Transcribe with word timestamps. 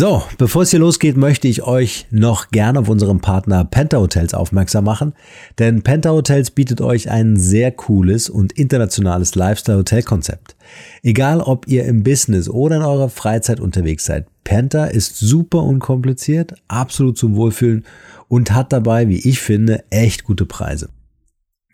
So, 0.00 0.22
bevor 0.38 0.62
es 0.62 0.70
hier 0.70 0.78
losgeht, 0.78 1.16
möchte 1.16 1.48
ich 1.48 1.64
euch 1.64 2.06
noch 2.12 2.52
gerne 2.52 2.78
auf 2.78 2.88
unseren 2.88 3.18
Partner 3.18 3.64
Penta 3.64 3.98
Hotels 3.98 4.32
aufmerksam 4.32 4.84
machen, 4.84 5.12
denn 5.58 5.82
Penta 5.82 6.10
Hotels 6.10 6.52
bietet 6.52 6.80
euch 6.80 7.10
ein 7.10 7.36
sehr 7.36 7.72
cooles 7.72 8.30
und 8.30 8.52
internationales 8.52 9.34
Lifestyle-Hotel-Konzept. 9.34 10.54
Egal, 11.02 11.40
ob 11.40 11.66
ihr 11.66 11.84
im 11.84 12.04
Business 12.04 12.48
oder 12.48 12.76
in 12.76 12.82
eurer 12.82 13.08
Freizeit 13.08 13.58
unterwegs 13.58 14.04
seid, 14.04 14.28
Penta 14.44 14.84
ist 14.84 15.18
super 15.18 15.64
unkompliziert, 15.64 16.54
absolut 16.68 17.18
zum 17.18 17.34
Wohlfühlen 17.34 17.84
und 18.28 18.52
hat 18.52 18.72
dabei, 18.72 19.08
wie 19.08 19.28
ich 19.28 19.40
finde, 19.40 19.82
echt 19.90 20.22
gute 20.22 20.46
Preise. 20.46 20.90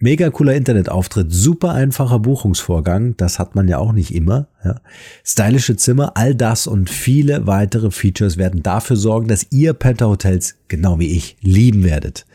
Mega 0.01 0.29
cooler 0.31 0.55
Internetauftritt, 0.55 1.33
super 1.33 1.71
einfacher 1.71 2.19
Buchungsvorgang, 2.19 3.17
das 3.17 3.39
hat 3.39 3.55
man 3.55 3.69
ja 3.69 3.79
auch 3.79 3.93
nicht 3.93 4.13
immer. 4.13 4.49
Ja. 4.65 4.81
Stylische 5.25 5.77
Zimmer, 5.77 6.17
all 6.17 6.35
das 6.35 6.67
und 6.67 6.91
viele 6.91 7.47
weitere 7.47 7.93
Features 7.93 8.37
werden 8.37 8.65
dafür 8.65 8.97
sorgen, 8.97 9.29
dass 9.29 9.47
ihr 9.51 9.73
Penta 9.73 10.07
Hotels, 10.07 10.57
genau 10.67 10.99
wie 10.99 11.17
ich, 11.17 11.37
lieben 11.43 11.85
werdet. 11.85 12.27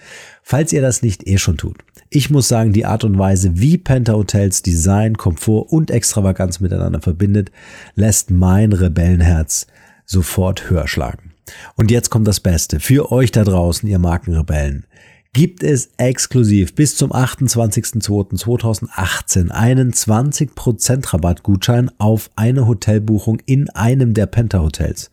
Falls 0.41 0.71
ihr 0.71 0.81
das 0.81 1.02
nicht 1.02 1.27
eh 1.27 1.38
schon 1.38 1.57
tut. 1.57 1.77
Ich 2.09 2.30
muss 2.30 2.47
sagen, 2.47 2.71
die 2.71 2.85
Art 2.85 3.03
und 3.03 3.19
Weise, 3.19 3.52
wie 3.59 3.77
Penta 3.77 4.13
Hotels 4.13 4.63
Design, 4.63 5.17
Komfort 5.17 5.67
und 5.69 5.91
Extravaganz 5.91 6.61
miteinander 6.61 7.02
verbindet, 7.02 7.52
lässt 7.94 8.31
mein 8.31 8.71
Rebellenherz 8.71 9.67
sofort 10.05 10.69
höher 10.69 10.88
schlagen. 10.88 11.33
Und 11.75 11.91
jetzt 11.91 12.09
kommt 12.09 12.27
das 12.27 12.39
Beste. 12.39 12.80
Für 12.80 13.11
euch 13.11 13.31
da 13.31 13.44
draußen, 13.44 13.88
ihr 13.88 13.99
Markenrebellen 13.99 14.85
gibt 15.33 15.63
es 15.63 15.89
exklusiv 15.97 16.75
bis 16.75 16.95
zum 16.95 17.11
28.02.2018 17.11 19.49
einen 19.52 19.91
20% 19.93 21.13
Rabattgutschein 21.13 21.91
auf 21.97 22.29
eine 22.35 22.67
Hotelbuchung 22.67 23.39
in 23.45 23.69
einem 23.69 24.13
der 24.13 24.25
Penta 24.25 24.59
Hotels. 24.59 25.11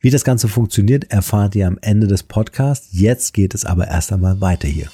Wie 0.00 0.08
das 0.10 0.24
Ganze 0.24 0.48
funktioniert, 0.48 1.10
erfahrt 1.10 1.54
ihr 1.56 1.66
am 1.66 1.78
Ende 1.80 2.06
des 2.06 2.22
Podcasts. 2.22 2.88
Jetzt 2.92 3.34
geht 3.34 3.54
es 3.54 3.64
aber 3.64 3.88
erst 3.88 4.12
einmal 4.12 4.40
weiter 4.40 4.68
hier. 4.68 4.88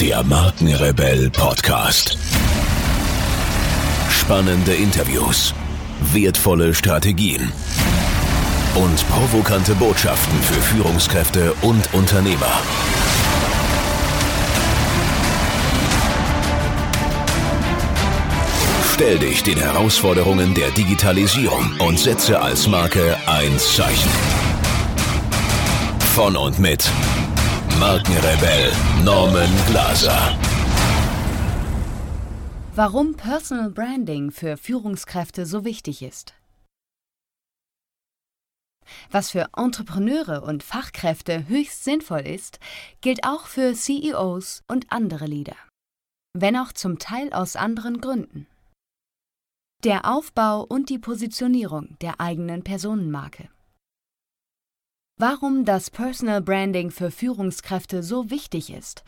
Der 0.00 0.22
Markenrebell 0.22 1.28
Podcast. 1.30 2.16
Spannende 4.10 4.74
Interviews, 4.74 5.54
wertvolle 6.12 6.74
Strategien 6.74 7.50
und 8.78 9.08
provokante 9.08 9.74
Botschaften 9.74 10.40
für 10.40 10.60
Führungskräfte 10.60 11.52
und 11.62 11.92
Unternehmer. 11.94 12.62
Stell 18.94 19.18
dich 19.18 19.42
den 19.42 19.58
Herausforderungen 19.58 20.54
der 20.54 20.70
Digitalisierung 20.70 21.72
und 21.80 21.98
setze 21.98 22.40
als 22.40 22.68
Marke 22.68 23.16
ein 23.26 23.58
Zeichen. 23.58 24.10
Von 26.14 26.36
und 26.36 26.58
mit 26.58 26.88
Markenrebell 27.80 28.72
Norman 29.04 29.50
Glaser. 29.68 30.36
Warum 32.74 33.16
Personal 33.16 33.70
Branding 33.70 34.30
für 34.30 34.56
Führungskräfte 34.56 35.46
so 35.46 35.64
wichtig 35.64 36.02
ist. 36.02 36.37
Was 39.10 39.30
für 39.30 39.48
Entrepreneure 39.56 40.42
und 40.42 40.62
Fachkräfte 40.62 41.48
höchst 41.48 41.84
sinnvoll 41.84 42.20
ist, 42.20 42.58
gilt 43.00 43.24
auch 43.24 43.46
für 43.46 43.74
CEOs 43.74 44.62
und 44.68 44.90
andere 44.90 45.26
Leader. 45.26 45.56
Wenn 46.34 46.56
auch 46.56 46.72
zum 46.72 46.98
Teil 46.98 47.32
aus 47.32 47.56
anderen 47.56 48.00
Gründen. 48.00 48.46
Der 49.84 50.04
Aufbau 50.04 50.62
und 50.62 50.90
die 50.90 50.98
Positionierung 50.98 51.96
der 52.00 52.20
eigenen 52.20 52.64
Personenmarke. 52.64 53.48
Warum 55.20 55.64
das 55.64 55.90
Personal 55.90 56.40
Branding 56.40 56.90
für 56.90 57.10
Führungskräfte 57.10 58.04
so 58.04 58.30
wichtig 58.30 58.70
ist 58.70 59.02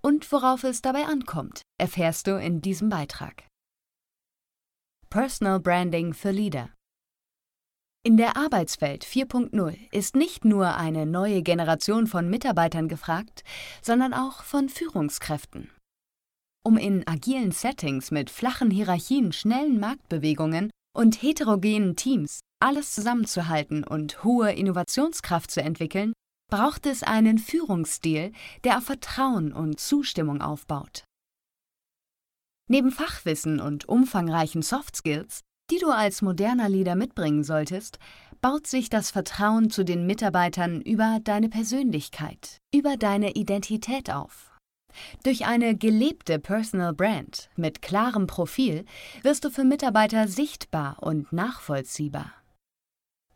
und 0.00 0.30
worauf 0.30 0.62
es 0.62 0.80
dabei 0.80 1.06
ankommt, 1.06 1.62
erfährst 1.78 2.28
du 2.28 2.40
in 2.40 2.62
diesem 2.62 2.88
Beitrag. 2.88 3.48
Personal 5.10 5.58
Branding 5.58 6.14
für 6.14 6.30
Leader. 6.30 6.70
In 8.06 8.16
der 8.16 8.36
Arbeitswelt 8.36 9.04
4.0 9.04 9.76
ist 9.90 10.14
nicht 10.14 10.44
nur 10.44 10.76
eine 10.76 11.06
neue 11.06 11.42
Generation 11.42 12.06
von 12.06 12.30
Mitarbeitern 12.30 12.86
gefragt, 12.86 13.42
sondern 13.82 14.14
auch 14.14 14.44
von 14.44 14.68
Führungskräften. 14.68 15.72
Um 16.64 16.76
in 16.76 17.04
agilen 17.08 17.50
Settings 17.50 18.12
mit 18.12 18.30
flachen 18.30 18.70
Hierarchien, 18.70 19.32
schnellen 19.32 19.80
Marktbewegungen 19.80 20.70
und 20.96 21.20
heterogenen 21.20 21.96
Teams 21.96 22.38
alles 22.62 22.94
zusammenzuhalten 22.94 23.82
und 23.82 24.22
hohe 24.22 24.52
Innovationskraft 24.52 25.50
zu 25.50 25.60
entwickeln, 25.60 26.12
braucht 26.48 26.86
es 26.86 27.02
einen 27.02 27.38
Führungsstil, 27.38 28.30
der 28.62 28.78
auf 28.78 28.84
Vertrauen 28.84 29.52
und 29.52 29.80
Zustimmung 29.80 30.42
aufbaut. 30.42 31.02
Neben 32.70 32.92
Fachwissen 32.92 33.58
und 33.58 33.88
umfangreichen 33.88 34.62
Soft 34.62 34.94
Skills 34.94 35.40
die 35.70 35.78
du 35.78 35.90
als 35.90 36.22
moderner 36.22 36.68
Leader 36.68 36.94
mitbringen 36.94 37.44
solltest, 37.44 37.98
baut 38.40 38.66
sich 38.66 38.88
das 38.88 39.10
Vertrauen 39.10 39.70
zu 39.70 39.84
den 39.84 40.06
Mitarbeitern 40.06 40.80
über 40.80 41.18
deine 41.24 41.48
Persönlichkeit, 41.48 42.60
über 42.74 42.96
deine 42.96 43.32
Identität 43.32 44.10
auf. 44.10 44.52
Durch 45.24 45.46
eine 45.46 45.76
gelebte 45.76 46.38
Personal 46.38 46.94
Brand 46.94 47.50
mit 47.56 47.82
klarem 47.82 48.26
Profil 48.26 48.84
wirst 49.22 49.44
du 49.44 49.50
für 49.50 49.64
Mitarbeiter 49.64 50.28
sichtbar 50.28 51.02
und 51.02 51.32
nachvollziehbar. 51.32 52.32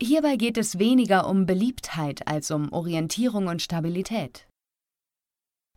Hierbei 0.03 0.37
geht 0.37 0.57
es 0.57 0.79
weniger 0.79 1.29
um 1.29 1.45
Beliebtheit 1.45 2.27
als 2.27 2.51
um 2.51 2.73
Orientierung 2.73 3.49
und 3.49 3.61
Stabilität 3.61 4.47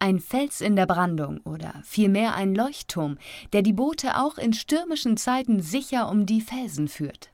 ein 0.04 0.20
Fels 0.20 0.60
in 0.60 0.76
der 0.76 0.86
Brandung 0.86 1.40
oder 1.46 1.82
vielmehr 1.86 2.36
ein 2.36 2.54
Leuchtturm, 2.54 3.18
der 3.54 3.62
die 3.62 3.72
Boote 3.72 4.18
auch 4.18 4.38
in 4.38 4.52
stürmischen 4.52 5.16
Zeiten 5.16 5.62
sicher 5.62 6.10
um 6.10 6.26
die 6.26 6.42
Felsen 6.42 6.90
führt. 6.90 7.32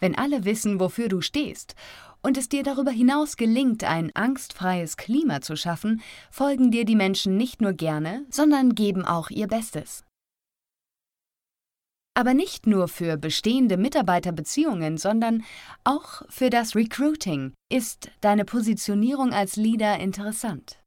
Wenn 0.00 0.18
alle 0.18 0.44
wissen, 0.44 0.80
wofür 0.80 1.08
du 1.08 1.20
stehst, 1.20 1.76
und 2.22 2.36
es 2.36 2.48
dir 2.48 2.64
darüber 2.64 2.90
hinaus 2.90 3.36
gelingt, 3.36 3.84
ein 3.84 4.10
angstfreies 4.16 4.96
Klima 4.96 5.42
zu 5.42 5.54
schaffen, 5.54 6.02
folgen 6.32 6.72
dir 6.72 6.84
die 6.84 6.96
Menschen 6.96 7.36
nicht 7.36 7.60
nur 7.60 7.72
gerne, 7.72 8.26
sondern 8.30 8.74
geben 8.74 9.04
auch 9.04 9.30
ihr 9.30 9.46
Bestes. 9.46 10.02
Aber 12.14 12.34
nicht 12.34 12.66
nur 12.66 12.88
für 12.88 13.16
bestehende 13.16 13.76
Mitarbeiterbeziehungen, 13.76 14.98
sondern 14.98 15.44
auch 15.84 16.22
für 16.28 16.50
das 16.50 16.74
Recruiting 16.74 17.52
ist 17.70 18.10
deine 18.20 18.44
Positionierung 18.44 19.32
als 19.32 19.54
Leader 19.54 20.00
interessant. 20.00 20.80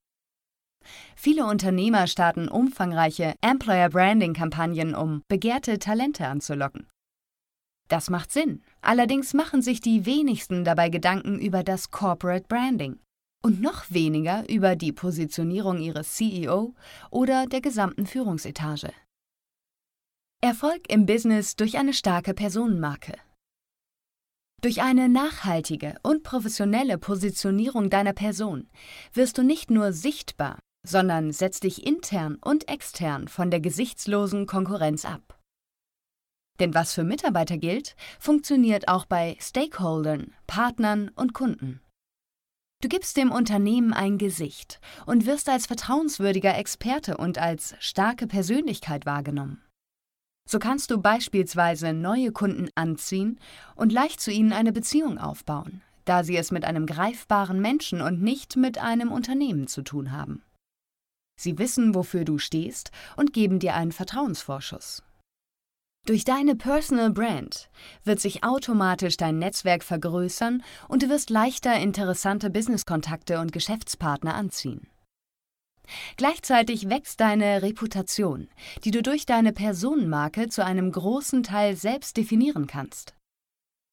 Viele 1.16 1.46
Unternehmer 1.46 2.08
starten 2.08 2.48
umfangreiche 2.48 3.36
Employer 3.42 3.90
Branding 3.90 4.34
Kampagnen, 4.34 4.96
um 4.96 5.22
begehrte 5.28 5.80
Talente 5.80 6.28
anzulocken. 6.28 6.88
Das 7.88 8.10
macht 8.10 8.32
Sinn. 8.32 8.64
Allerdings 8.82 9.34
machen 9.34 9.62
sich 9.62 9.82
die 9.82 10.06
wenigsten 10.06 10.64
dabei 10.64 10.90
Gedanken 10.90 11.40
über 11.40 11.64
das 11.64 11.92
Corporate 11.92 12.46
Branding 12.48 13.00
und 13.44 13.62
noch 13.62 13.84
weniger 13.90 14.50
über 14.50 14.76
die 14.76 14.94
Positionierung 14.94 15.80
ihres 15.80 16.14
CEO 16.14 16.74
oder 17.12 17.46
der 17.46 17.62
gesamten 17.62 18.08
Führungsetage. 18.08 18.92
Erfolg 20.42 20.90
im 20.90 21.06
Business 21.06 21.56
durch 21.56 21.78
eine 21.78 21.94
starke 21.94 22.34
Personenmarke. 22.34 23.14
Durch 24.62 24.82
eine 24.82 25.10
nachhaltige 25.10 25.96
und 26.04 26.24
professionelle 26.24 26.98
Positionierung 26.98 27.90
deiner 27.90 28.14
Person 28.14 28.70
wirst 29.14 29.38
du 29.38 29.44
nicht 29.44 29.70
nur 29.70 29.92
sichtbar, 29.92 30.60
sondern 30.86 31.32
setz 31.32 31.60
dich 31.60 31.86
intern 31.86 32.38
und 32.42 32.68
extern 32.70 33.28
von 33.28 33.50
der 33.50 33.62
gesichtslosen 33.62 34.46
Konkurrenz 34.46 35.06
ab. 35.06 35.40
Denn 36.60 36.74
was 36.74 36.94
für 36.94 37.04
Mitarbeiter 37.04 37.58
gilt, 37.58 37.96
funktioniert 38.20 38.88
auch 38.88 39.06
bei 39.06 39.38
Stakeholdern, 39.40 40.34
Partnern 40.46 41.10
und 41.16 41.34
Kunden. 41.34 41.82
Du 42.82 42.90
gibst 42.90 43.16
dem 43.16 43.32
Unternehmen 43.32 43.94
ein 43.94 44.18
Gesicht 44.18 44.82
und 45.06 45.26
wirst 45.26 45.48
als 45.48 45.66
vertrauenswürdiger 45.66 46.58
Experte 46.58 47.16
und 47.18 47.38
als 47.38 47.76
starke 47.80 48.28
Persönlichkeit 48.28 49.06
wahrgenommen. 49.06 49.64
So 50.50 50.60
kannst 50.60 50.92
du 50.92 51.02
beispielsweise 51.02 51.94
neue 51.94 52.34
Kunden 52.34 52.68
anziehen 52.76 53.40
und 53.76 53.94
leicht 53.94 54.20
zu 54.20 54.32
ihnen 54.32 54.52
eine 54.52 54.74
Beziehung 54.74 55.18
aufbauen, 55.18 55.82
da 56.04 56.26
sie 56.26 56.36
es 56.36 56.52
mit 56.52 56.66
einem 56.66 56.86
greifbaren 56.86 57.62
Menschen 57.62 58.02
und 58.02 58.22
nicht 58.22 58.58
mit 58.58 58.78
einem 58.78 59.14
Unternehmen 59.14 59.68
zu 59.68 59.82
tun 59.82 60.12
haben. 60.12 60.44
Sie 61.40 61.58
wissen, 61.58 61.96
wofür 61.96 62.26
du 62.26 62.38
stehst 62.38 62.92
und 63.18 63.34
geben 63.34 63.60
dir 63.60 63.76
einen 63.76 63.92
Vertrauensvorschuss. 63.92 65.04
Durch 66.06 66.26
deine 66.26 66.56
Personal 66.56 67.12
Brand 67.12 67.70
wird 68.04 68.20
sich 68.20 68.44
automatisch 68.44 69.16
dein 69.16 69.40
Netzwerk 69.40 69.84
vergrößern 69.84 70.62
und 70.90 71.02
du 71.02 71.10
wirst 71.10 71.30
leichter 71.30 71.80
interessante 71.80 72.50
Businesskontakte 72.50 73.40
und 73.40 73.54
Geschäftspartner 73.54 74.36
anziehen. 74.36 74.88
Gleichzeitig 76.18 76.90
wächst 76.90 77.22
deine 77.22 77.62
Reputation, 77.62 78.50
die 78.84 78.92
du 78.92 79.02
durch 79.02 79.26
deine 79.26 79.54
Personenmarke 79.54 80.50
zu 80.50 80.64
einem 80.64 80.92
großen 80.92 81.44
Teil 81.44 81.76
selbst 81.76 82.18
definieren 82.18 82.68
kannst. 82.68 83.16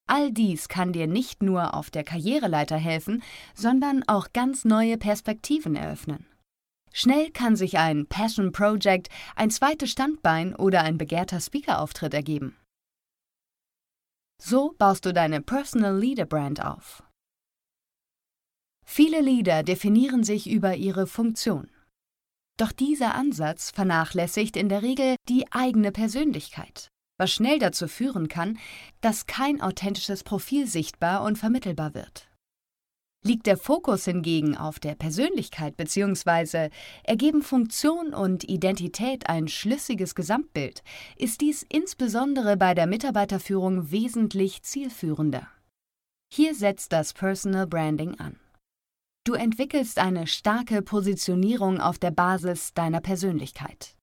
All 0.09 0.33
dies 0.33 0.69
kann 0.69 0.93
dir 0.93 1.07
nicht 1.07 1.43
nur 1.43 1.75
auf 1.75 1.91
der 1.91 2.03
Karriereleiter 2.03 2.77
helfen, 2.77 3.23
sondern 3.55 4.03
auch 4.09 4.33
ganz 4.33 4.65
neue 4.65 4.99
Perspektiven 4.99 5.77
eröffnen. 5.77 6.27
Schnell 6.93 7.31
kann 7.31 7.57
sich 7.57 7.79
ein 7.79 8.07
Passion 8.07 8.53
Project, 8.53 9.09
ein 9.37 9.51
zweites 9.51 9.91
Standbein 9.91 10.55
oder 10.55 10.83
ein 10.83 10.99
begehrter 10.99 11.41
Speaker-Auftritt 11.41 12.15
ergeben. 12.15 12.57
So 14.43 14.75
baust 14.79 15.05
du 15.05 15.13
deine 15.13 15.43
Personal 15.43 15.99
Leader 15.99 16.25
Brand 16.25 16.65
auf. 16.65 17.03
Viele 18.85 19.21
Leader 19.21 19.63
definieren 19.63 20.25
sich 20.25 20.51
über 20.51 20.75
ihre 20.75 21.07
Funktion. 21.07 21.71
Doch 22.57 22.73
dieser 22.73 23.15
Ansatz 23.15 23.71
vernachlässigt 23.71 24.57
in 24.57 24.69
der 24.69 24.83
Regel 24.83 25.17
die 25.29 25.51
eigene 25.53 25.93
Persönlichkeit, 25.93 26.89
was 27.19 27.31
schnell 27.33 27.59
dazu 27.59 27.87
führen 27.87 28.29
kann, 28.29 28.59
dass 29.01 29.27
kein 29.27 29.61
authentisches 29.61 30.25
Profil 30.25 30.67
sichtbar 30.67 31.23
und 31.23 31.39
vermittelbar 31.39 31.95
wird. 31.95 32.30
Liegt 33.23 33.47
der 33.47 33.59
Fokus 33.59 34.07
hingegen 34.07 34.57
auf 34.57 34.81
der 34.81 34.95
Persönlichkeit 34.95 35.77
bzw. 35.77 36.71
ergeben 37.05 37.43
Funktion 37.43 38.15
und 38.15 38.45
Identität 38.45 39.29
ein 39.29 39.47
schlüssiges 39.47 40.15
Gesamtbild, 40.15 40.83
ist 41.17 41.43
dies 41.43 41.63
insbesondere 41.69 42.57
bei 42.57 42.75
der 42.75 42.87
Mitarbeiterführung 42.87 43.91
wesentlich 43.91 44.63
zielführender. 44.63 45.49
Hier 46.33 46.55
setzt 46.55 46.93
das 46.93 47.13
Personal 47.13 47.67
Branding 47.67 48.19
an. 48.19 48.37
Du 49.27 49.35
entwickelst 49.35 49.99
eine 49.99 50.27
starke 50.27 50.81
Positionierung 50.81 51.79
auf 51.79 51.99
der 51.99 52.13
Basis 52.13 52.73
deiner 52.73 53.03
Persönlichkeit. 53.03 53.97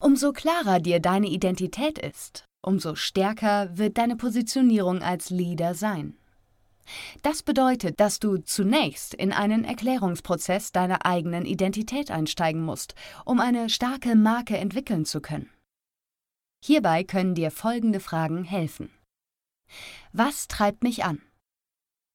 Umso 0.00 0.32
klarer 0.32 0.78
dir 0.78 1.00
deine 1.00 1.26
Identität 1.26 1.98
ist, 1.98 2.44
umso 2.62 2.94
stärker 2.94 3.76
wird 3.76 3.98
deine 3.98 4.14
Positionierung 4.14 5.02
als 5.02 5.30
Leader 5.30 5.74
sein. 5.74 6.16
Das 7.22 7.42
bedeutet, 7.42 8.00
dass 8.00 8.18
du 8.20 8.38
zunächst 8.38 9.14
in 9.14 9.32
einen 9.32 9.64
Erklärungsprozess 9.64 10.72
deiner 10.72 11.04
eigenen 11.04 11.44
Identität 11.44 12.10
einsteigen 12.10 12.62
musst, 12.62 12.94
um 13.24 13.40
eine 13.40 13.68
starke 13.68 14.14
Marke 14.14 14.56
entwickeln 14.56 15.04
zu 15.04 15.20
können. 15.20 15.50
Hierbei 16.64 17.04
können 17.04 17.34
dir 17.34 17.50
folgende 17.50 18.00
Fragen 18.00 18.44
helfen. 18.44 18.90
Was 20.12 20.48
treibt 20.48 20.82
mich 20.82 21.04
an? 21.04 21.20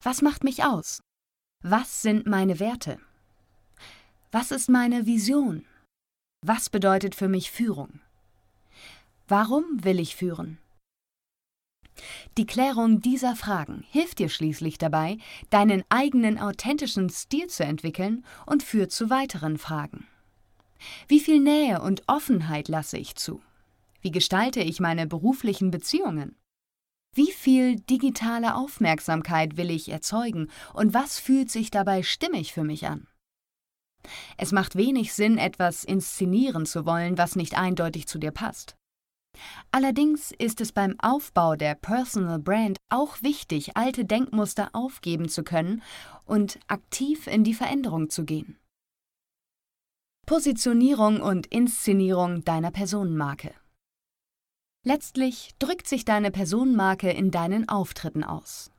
Was 0.03 0.21
macht 0.21 0.44
mich 0.44 0.63
aus? 0.63 1.01
Was 1.63 2.01
sind 2.01 2.25
meine 2.25 2.59
Werte? 2.59 3.00
Was 4.31 4.51
ist 4.51 4.69
meine 4.69 5.06
Vision? 5.06 5.65
Was 6.44 6.69
bedeutet 6.69 7.13
für 7.13 7.27
mich 7.27 7.51
Führung? 7.51 8.00
Warum 9.27 9.83
will 9.83 10.00
ich 10.00 10.15
führen? 10.15 10.57
Die 12.38 12.45
Klärung 12.45 13.01
dieser 13.01 13.35
Fragen 13.35 13.83
hilft 13.89 14.19
dir 14.19 14.29
schließlich 14.29 14.77
dabei, 14.77 15.17
deinen 15.49 15.83
eigenen 15.89 16.39
authentischen 16.39 17.09
Stil 17.09 17.47
zu 17.47 17.63
entwickeln 17.63 18.25
und 18.45 18.63
führt 18.63 18.91
zu 18.91 19.09
weiteren 19.09 19.57
Fragen. 19.57 20.07
Wie 21.07 21.19
viel 21.19 21.39
Nähe 21.39 21.81
und 21.81 22.03
Offenheit 22.07 22.67
lasse 22.67 22.97
ich 22.97 23.15
zu? 23.15 23.41
Wie 24.01 24.11
gestalte 24.11 24.61
ich 24.61 24.79
meine 24.79 25.05
beruflichen 25.05 25.69
Beziehungen? 25.69 26.35
Wie 27.13 27.31
viel 27.31 27.75
digitale 27.75 28.55
Aufmerksamkeit 28.55 29.57
will 29.57 29.69
ich 29.69 29.89
erzeugen 29.89 30.49
und 30.73 30.94
was 30.94 31.19
fühlt 31.19 31.51
sich 31.51 31.69
dabei 31.69 32.03
stimmig 32.03 32.53
für 32.53 32.63
mich 32.63 32.87
an? 32.87 33.07
Es 34.37 34.51
macht 34.51 34.75
wenig 34.75 35.13
Sinn, 35.13 35.37
etwas 35.37 35.83
inszenieren 35.83 36.65
zu 36.65 36.85
wollen, 36.85 37.17
was 37.17 37.35
nicht 37.35 37.57
eindeutig 37.57 38.07
zu 38.07 38.17
dir 38.17 38.31
passt. 38.31 38.75
Allerdings 39.71 40.31
ist 40.31 40.61
es 40.61 40.71
beim 40.71 40.99
Aufbau 40.99 41.55
der 41.55 41.75
Personal 41.75 42.39
Brand 42.39 42.77
auch 42.89 43.21
wichtig, 43.21 43.77
alte 43.77 44.05
Denkmuster 44.05 44.69
aufgeben 44.73 45.29
zu 45.29 45.43
können 45.43 45.81
und 46.25 46.59
aktiv 46.67 47.27
in 47.27 47.43
die 47.43 47.53
Veränderung 47.53 48.09
zu 48.09 48.25
gehen. 48.25 48.57
Positionierung 50.25 51.21
und 51.21 51.47
Inszenierung 51.47 52.43
deiner 52.43 52.71
Personenmarke. 52.71 53.53
Letztlich 54.83 55.51
drückt 55.59 55.87
sich 55.87 56.05
deine 56.05 56.31
Personenmarke 56.31 57.11
in 57.11 57.31
deinen 57.31 57.69
Auftritten 57.69 58.23
aus. 58.23 58.71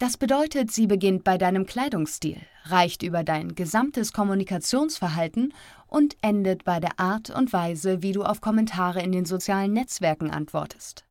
Das 0.00 0.16
bedeutet, 0.16 0.70
sie 0.70 0.86
beginnt 0.86 1.24
bei 1.24 1.36
deinem 1.36 1.66
Kleidungsstil, 1.66 2.38
reicht 2.64 3.02
über 3.02 3.22
dein 3.22 3.54
gesamtes 3.54 4.14
Kommunikationsverhalten 4.14 5.52
und 5.88 6.16
endet 6.22 6.64
bei 6.64 6.80
der 6.80 6.98
Art 6.98 7.28
und 7.28 7.52
Weise, 7.52 8.00
wie 8.00 8.12
du 8.12 8.22
auf 8.22 8.40
Kommentare 8.40 9.02
in 9.02 9.12
den 9.12 9.26
sozialen 9.26 9.74
Netzwerken 9.74 10.30
antwortest. 10.30 11.04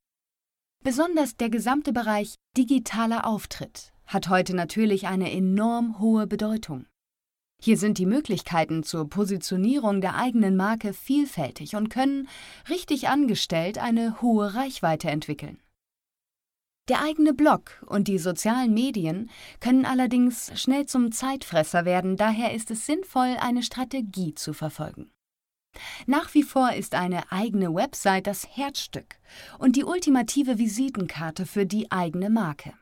Besonders 0.84 1.38
der 1.38 1.52
gesamte 1.52 1.94
Bereich 1.94 2.34
digitaler 2.58 3.28
Auftritt 3.28 3.94
hat 4.08 4.28
heute 4.28 4.56
natürlich 4.56 5.06
eine 5.06 5.32
enorm 5.32 6.00
hohe 6.00 6.26
Bedeutung. 6.26 6.88
Hier 7.62 7.78
sind 7.78 8.00
die 8.00 8.08
Möglichkeiten 8.08 8.82
zur 8.82 9.08
Positionierung 9.08 10.02
der 10.02 10.16
eigenen 10.16 10.56
Marke 10.56 10.94
vielfältig 10.94 11.76
und 11.76 11.90
können, 11.90 12.28
richtig 12.68 13.08
angestellt, 13.08 13.78
eine 13.78 14.20
hohe 14.24 14.56
Reichweite 14.56 15.12
entwickeln. 15.12 15.60
Der 16.90 17.04
eigene 17.04 17.36
Blog 17.36 17.84
und 17.86 18.08
die 18.08 18.18
sozialen 18.18 18.74
Medien 18.74 19.30
können 19.60 19.86
allerdings 19.86 20.52
schnell 20.60 20.88
zum 20.88 21.12
Zeitfresser 21.12 21.86
werden, 21.86 22.18
daher 22.18 22.52
ist 22.56 22.72
es 22.72 22.88
sinnvoll, 22.88 23.38
eine 23.40 23.62
Strategie 23.62 24.34
zu 24.34 24.54
verfolgen. 24.54 25.12
Nach 26.08 26.34
wie 26.34 26.42
vor 26.42 26.74
ist 26.74 26.96
eine 26.96 27.32
eigene 27.32 27.76
Website 27.76 28.26
das 28.26 28.58
Herzstück 28.58 29.20
und 29.60 29.76
die 29.76 29.84
ultimative 29.84 30.58
Visitenkarte 30.58 31.46
für 31.46 31.68
die 31.68 31.92
eigene 31.92 32.32
Marke. 32.32 32.74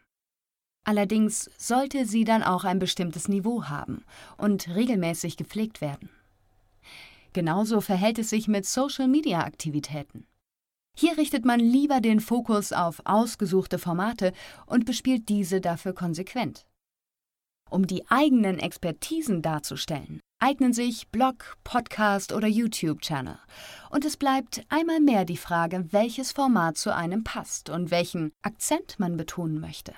Allerdings 0.85 1.51
sollte 1.57 2.05
sie 2.05 2.23
dann 2.23 2.43
auch 2.43 2.63
ein 2.63 2.79
bestimmtes 2.79 3.27
Niveau 3.27 3.65
haben 3.65 4.05
und 4.37 4.73
regelmäßig 4.73 5.35
gepflegt 5.35 5.81
werden. 5.81 6.09
Genauso 7.33 7.81
verhält 7.81 8.19
es 8.19 8.29
sich 8.29 8.47
mit 8.47 8.65
Social-Media-Aktivitäten. 8.65 10.25
Hier 10.99 11.15
richtet 11.15 11.45
man 11.45 11.59
lieber 11.59 12.01
den 12.01 12.19
Fokus 12.19 12.73
auf 12.73 13.01
ausgesuchte 13.05 13.77
Formate 13.77 14.33
und 14.65 14.85
bespielt 14.85 15.29
diese 15.29 15.61
dafür 15.61 15.93
konsequent. 15.93 16.65
Um 17.69 17.85
die 17.85 18.09
eigenen 18.09 18.57
Expertisen 18.57 19.43
darzustellen, 19.43 20.19
eignen 20.39 20.73
sich 20.73 21.09
Blog, 21.09 21.57
Podcast 21.63 22.33
oder 22.33 22.47
YouTube-Channel. 22.47 23.37
Und 23.91 24.05
es 24.05 24.17
bleibt 24.17 24.65
einmal 24.69 24.99
mehr 24.99 25.23
die 25.23 25.37
Frage, 25.37 25.85
welches 25.91 26.31
Format 26.31 26.77
zu 26.79 26.95
einem 26.95 27.23
passt 27.23 27.69
und 27.69 27.91
welchen 27.91 28.31
Akzent 28.41 28.97
man 28.97 29.17
betonen 29.17 29.59
möchte. 29.59 29.93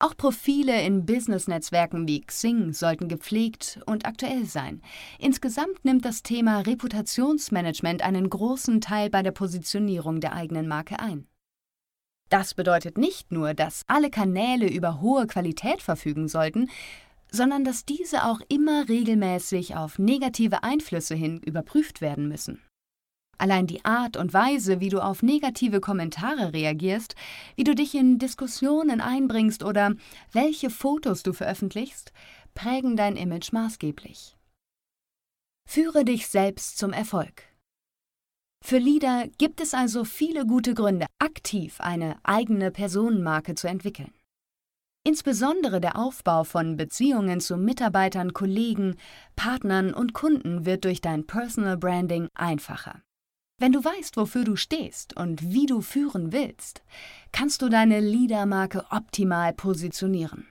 Auch 0.00 0.16
Profile 0.16 0.80
in 0.82 1.06
Business-Netzwerken 1.06 2.06
wie 2.06 2.20
Xing 2.20 2.72
sollten 2.72 3.08
gepflegt 3.08 3.80
und 3.86 4.06
aktuell 4.06 4.44
sein. 4.44 4.80
Insgesamt 5.18 5.84
nimmt 5.84 6.04
das 6.04 6.22
Thema 6.22 6.60
Reputationsmanagement 6.60 8.02
einen 8.02 8.30
großen 8.30 8.80
Teil 8.80 9.10
bei 9.10 9.24
der 9.24 9.32
Positionierung 9.32 10.20
der 10.20 10.34
eigenen 10.34 10.68
Marke 10.68 11.00
ein. 11.00 11.26
Das 12.28 12.54
bedeutet 12.54 12.96
nicht 12.96 13.32
nur, 13.32 13.54
dass 13.54 13.82
alle 13.88 14.10
Kanäle 14.10 14.70
über 14.70 15.00
hohe 15.00 15.26
Qualität 15.26 15.82
verfügen 15.82 16.28
sollten, 16.28 16.70
sondern 17.32 17.64
dass 17.64 17.84
diese 17.84 18.24
auch 18.24 18.40
immer 18.48 18.88
regelmäßig 18.88 19.74
auf 19.74 19.98
negative 19.98 20.62
Einflüsse 20.62 21.16
hin 21.16 21.40
überprüft 21.44 22.00
werden 22.00 22.28
müssen. 22.28 22.62
Allein 23.38 23.68
die 23.68 23.84
Art 23.84 24.16
und 24.16 24.34
Weise, 24.34 24.80
wie 24.80 24.88
du 24.88 25.00
auf 25.00 25.22
negative 25.22 25.80
Kommentare 25.80 26.52
reagierst, 26.52 27.14
wie 27.54 27.64
du 27.64 27.74
dich 27.74 27.94
in 27.94 28.18
Diskussionen 28.18 29.00
einbringst 29.00 29.62
oder 29.62 29.94
welche 30.32 30.70
Fotos 30.70 31.22
du 31.22 31.32
veröffentlichst, 31.32 32.12
prägen 32.54 32.96
dein 32.96 33.16
Image 33.16 33.52
maßgeblich. 33.52 34.36
Führe 35.68 36.04
dich 36.04 36.26
selbst 36.26 36.78
zum 36.78 36.92
Erfolg. 36.92 37.44
Für 38.64 38.78
Leader 38.78 39.28
gibt 39.38 39.60
es 39.60 39.72
also 39.72 40.04
viele 40.04 40.44
gute 40.44 40.74
Gründe, 40.74 41.06
aktiv 41.20 41.80
eine 41.80 42.16
eigene 42.24 42.72
Personenmarke 42.72 43.54
zu 43.54 43.68
entwickeln. 43.68 44.12
Insbesondere 45.06 45.80
der 45.80 45.96
Aufbau 45.96 46.42
von 46.42 46.76
Beziehungen 46.76 47.40
zu 47.40 47.56
Mitarbeitern, 47.56 48.32
Kollegen, 48.32 48.96
Partnern 49.36 49.94
und 49.94 50.12
Kunden 50.12 50.66
wird 50.66 50.84
durch 50.84 51.00
dein 51.00 51.26
Personal 51.26 51.76
Branding 51.76 52.28
einfacher. 52.34 53.00
Wenn 53.60 53.72
du 53.72 53.84
weißt, 53.84 54.16
wofür 54.16 54.44
du 54.44 54.54
stehst 54.54 55.16
und 55.16 55.42
wie 55.42 55.66
du 55.66 55.80
führen 55.80 56.32
willst, 56.32 56.82
kannst 57.32 57.60
du 57.60 57.68
deine 57.68 57.98
Leadermarke 57.98 58.86
optimal 58.90 59.52
positionieren. 59.52 60.46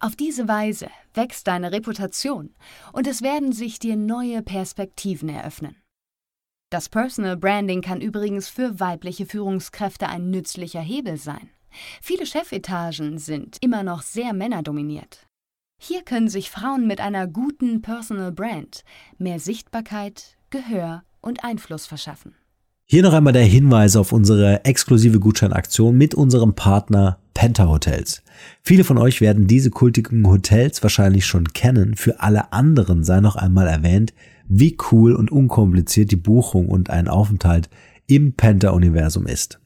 Auf 0.00 0.16
diese 0.16 0.48
Weise 0.48 0.88
wächst 1.14 1.46
deine 1.46 1.70
Reputation 1.70 2.54
und 2.92 3.06
es 3.06 3.22
werden 3.22 3.52
sich 3.52 3.78
dir 3.78 3.96
neue 3.96 4.42
Perspektiven 4.42 5.28
eröffnen. 5.28 5.76
Das 6.70 6.88
Personal 6.88 7.36
Branding 7.36 7.80
kann 7.80 8.00
übrigens 8.00 8.48
für 8.48 8.80
weibliche 8.80 9.26
Führungskräfte 9.26 10.08
ein 10.08 10.30
nützlicher 10.30 10.80
Hebel 10.80 11.16
sein. 11.16 11.50
Viele 12.02 12.26
Chefetagen 12.26 13.18
sind 13.18 13.58
immer 13.60 13.84
noch 13.84 14.02
sehr 14.02 14.32
männerdominiert. 14.32 15.26
Hier 15.80 16.02
können 16.02 16.28
sich 16.28 16.50
Frauen 16.50 16.88
mit 16.88 17.00
einer 17.00 17.28
guten 17.28 17.82
Personal 17.82 18.32
Brand 18.32 18.84
mehr 19.18 19.38
Sichtbarkeit, 19.38 20.36
Gehör 20.50 21.04
und 21.20 21.44
Einfluss 21.44 21.86
verschaffen. 21.86 22.34
Hier 22.86 23.02
noch 23.02 23.12
einmal 23.12 23.32
der 23.32 23.44
Hinweis 23.44 23.94
auf 23.94 24.10
unsere 24.12 24.64
exklusive 24.64 25.20
Gutscheinaktion 25.20 25.96
mit 25.96 26.14
unserem 26.14 26.54
Partner 26.54 27.18
Penta 27.34 27.68
Hotels. 27.68 28.22
Viele 28.62 28.82
von 28.82 28.98
euch 28.98 29.20
werden 29.20 29.46
diese 29.46 29.70
kultigen 29.70 30.26
Hotels 30.26 30.82
wahrscheinlich 30.82 31.24
schon 31.24 31.52
kennen. 31.52 31.94
Für 31.94 32.20
alle 32.20 32.52
anderen 32.52 33.04
sei 33.04 33.20
noch 33.20 33.36
einmal 33.36 33.68
erwähnt, 33.68 34.12
wie 34.48 34.76
cool 34.90 35.14
und 35.14 35.30
unkompliziert 35.30 36.10
die 36.10 36.16
Buchung 36.16 36.68
und 36.68 36.90
ein 36.90 37.06
Aufenthalt 37.06 37.70
im 38.08 38.32
Penta-Universum 38.32 39.26
ist. 39.26 39.60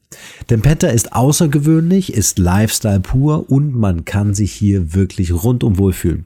Denn 0.49 0.61
Penta 0.61 0.87
ist 0.87 1.13
außergewöhnlich, 1.13 2.13
ist 2.13 2.37
Lifestyle 2.37 2.99
pur 2.99 3.49
und 3.49 3.73
man 3.73 4.05
kann 4.05 4.33
sich 4.33 4.53
hier 4.53 4.93
wirklich 4.93 5.33
rundum 5.33 5.79
wohlfühlen. 5.79 6.25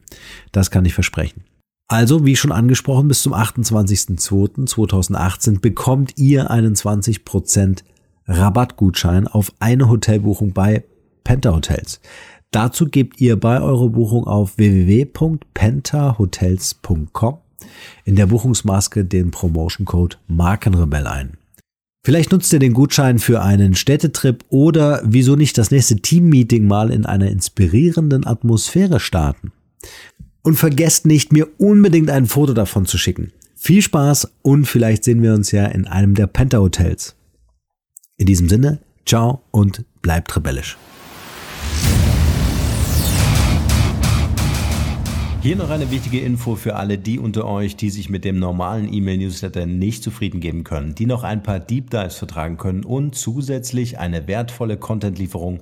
Das 0.52 0.70
kann 0.70 0.86
ich 0.86 0.94
versprechen. 0.94 1.44
Also, 1.90 2.24
wie 2.24 2.36
schon 2.36 2.52
angesprochen, 2.52 3.08
bis 3.08 3.24
zum 3.24 3.34
28.02.2018 3.34 5.60
bekommt 5.60 6.14
ihr 6.18 6.52
einen 6.52 6.76
20% 6.76 7.80
Rabattgutschein 8.28 9.28
auf 9.28 9.52
eine 9.60 9.90
Hotelbuchung 9.90 10.54
bei 10.54 10.84
Penta 11.24 11.52
Hotels. 11.52 12.00
Dazu 12.52 12.86
gebt 12.86 13.20
ihr 13.20 13.40
bei 13.40 13.60
eurer 13.60 13.90
Buchung 13.90 14.28
auf 14.28 14.56
www.pentahotels.com 14.58 17.38
in 18.06 18.16
der 18.16 18.28
Buchungsmaske 18.28 19.04
den 19.04 19.32
Promotion 19.32 19.86
Code 19.86 20.18
Markenrebell 20.28 21.08
ein. 21.08 21.38
Vielleicht 22.06 22.32
nutzt 22.32 22.54
ihr 22.54 22.60
den 22.60 22.74
Gutschein 22.74 23.18
für 23.18 23.42
einen 23.42 23.74
Städtetrip 23.74 24.46
oder 24.50 25.02
wieso 25.04 25.36
nicht 25.36 25.58
das 25.58 25.72
nächste 25.72 25.96
Teammeeting 25.98 26.68
mal 26.68 26.92
in 26.92 27.08
einer 27.08 27.32
inspirierenden 27.32 28.28
Atmosphäre 28.28 29.00
starten. 29.00 29.54
Und 30.42 30.56
vergesst 30.56 31.06
nicht, 31.06 31.34
mir 31.34 31.48
unbedingt 31.58 32.10
ein 32.10 32.26
Foto 32.26 32.54
davon 32.54 32.86
zu 32.86 32.98
schicken. 32.98 33.34
Viel 33.56 33.82
Spaß 33.82 34.32
und 34.42 34.66
vielleicht 34.66 35.04
sehen 35.04 35.22
wir 35.22 35.34
uns 35.34 35.52
ja 35.52 35.66
in 35.66 35.86
einem 35.86 36.16
der 36.16 36.28
Penta 36.28 36.60
Hotels. 36.60 37.16
In 38.16 38.26
diesem 38.26 38.48
Sinne, 38.48 38.80
ciao 39.06 39.42
und 39.52 39.84
bleibt 40.02 40.36
rebellisch. 40.36 40.78
Hier 45.42 45.56
noch 45.56 45.70
eine 45.70 45.90
wichtige 45.90 46.20
Info 46.20 46.56
für 46.56 46.76
alle 46.76 46.98
die 46.98 47.18
unter 47.18 47.46
euch, 47.46 47.78
die 47.78 47.90
sich 47.90 48.10
mit 48.10 48.26
dem 48.26 48.40
normalen 48.40 48.92
E-Mail-Newsletter 48.92 49.66
nicht 49.66 50.04
zufrieden 50.04 50.42
geben 50.42 50.66
können, 50.66 50.96
die 50.96 51.06
noch 51.06 51.24
ein 51.24 51.44
paar 51.44 51.62
Deep 51.62 51.90
Dives 51.90 52.16
vertragen 52.16 52.58
können 52.58 52.84
und 52.84 53.16
zusätzlich 53.16 54.00
eine 54.00 54.28
wertvolle 54.28 54.76
Content-Lieferung 54.76 55.62